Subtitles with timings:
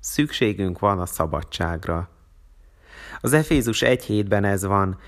[0.00, 2.08] szükségünk van a szabadságra.
[3.20, 4.98] Az Efézus 1 hétben ez van,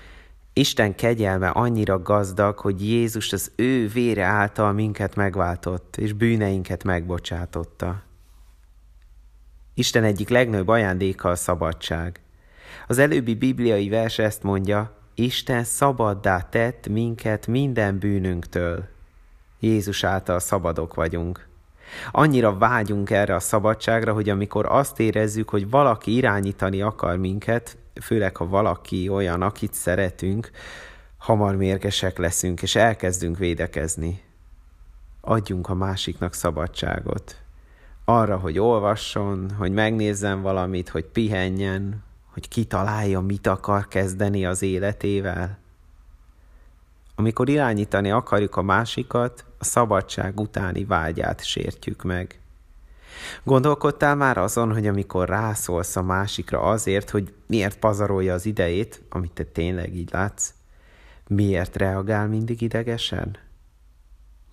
[0.53, 8.01] Isten kegyelme annyira gazdag, hogy Jézus az ő vére által minket megváltott, és bűneinket megbocsátotta.
[9.73, 12.21] Isten egyik legnagyobb ajándéka a szabadság.
[12.87, 18.87] Az előbbi bibliai vers ezt mondja, Isten szabaddá tett minket minden bűnünktől.
[19.59, 21.50] Jézus által szabadok vagyunk.
[22.11, 28.37] Annyira vágyunk erre a szabadságra, hogy amikor azt érezzük, hogy valaki irányítani akar minket, főleg
[28.37, 30.51] ha valaki olyan, akit szeretünk,
[31.17, 34.21] hamar mérgesek leszünk, és elkezdünk védekezni.
[35.21, 37.35] Adjunk a másiknak szabadságot.
[38.05, 42.03] Arra, hogy olvasson, hogy megnézzen valamit, hogy pihenjen,
[42.33, 45.57] hogy kitalálja, mit akar kezdeni az életével.
[47.15, 52.39] Amikor irányítani akarjuk a másikat, a szabadság utáni vágyát sértjük meg.
[53.43, 59.31] Gondolkodtál már azon, hogy amikor rászólsz a másikra azért, hogy miért pazarolja az idejét, amit
[59.31, 60.53] te tényleg így látsz,
[61.27, 63.37] miért reagál mindig idegesen?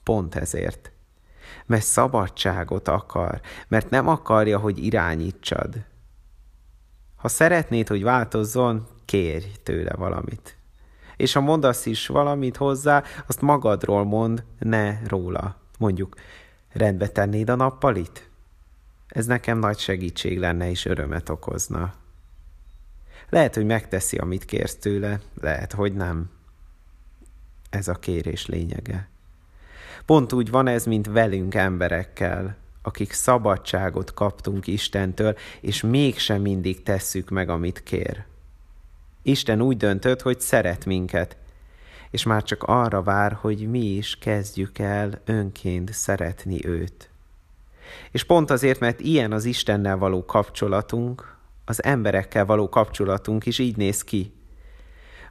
[0.03, 0.91] Pont ezért.
[1.67, 5.85] Mert szabadságot akar, mert nem akarja, hogy irányítsad.
[7.17, 10.58] Ha szeretnéd, hogy változzon, kérj tőle valamit.
[11.19, 15.57] És ha mondasz is valamit hozzá, azt magadról mond, ne róla.
[15.79, 16.17] Mondjuk,
[16.73, 18.31] rendbe tennéd a nappalit?
[19.09, 21.95] Ez nekem nagy segítség lenne és örömet okozna.
[23.29, 26.31] Lehet, hogy megteszi, amit kérsz tőle, lehet, hogy nem.
[27.71, 29.09] Ez a kérés lényege.
[30.07, 37.29] Pont úgy van ez, mint velünk emberekkel, akik szabadságot kaptunk Istentől, és mégsem mindig tesszük
[37.29, 38.25] meg, amit kér.
[39.23, 41.37] Isten úgy döntött, hogy szeret minket,
[42.11, 47.11] és már csak arra vár, hogy mi is kezdjük el önként szeretni őt.
[48.11, 53.77] És pont azért, mert ilyen az Istennel való kapcsolatunk, az emberekkel való kapcsolatunk is így
[53.77, 54.33] néz ki.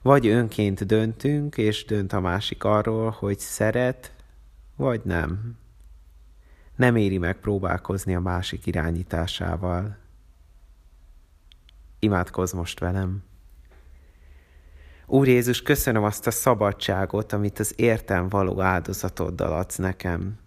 [0.01, 4.13] Vagy önként döntünk, és dönt a másik arról, hogy szeret,
[4.75, 5.57] vagy nem.
[6.75, 9.97] Nem éri meg próbálkozni a másik irányításával.
[11.99, 13.23] Imádkozz most velem.
[15.09, 20.39] Úr Jézus, köszönöm azt a szabadságot, amit az értem való áldozatoddal adsz nekem.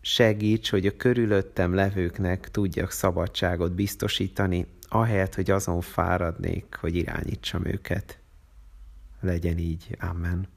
[0.00, 8.18] Segíts, hogy a körülöttem levőknek tudjak szabadságot biztosítani, ahelyett, hogy azon fáradnék, hogy irányítsam őket.
[9.20, 9.96] Legyen így.
[10.00, 10.48] Amen.